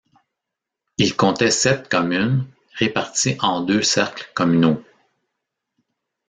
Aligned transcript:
Il 0.97 1.15
comptait 1.15 1.51
sept 1.51 1.87
communes 1.87 2.47
réparties 2.73 3.37
en 3.39 3.61
deux 3.63 3.83
cercles 3.83 4.31
communaux. 4.33 4.81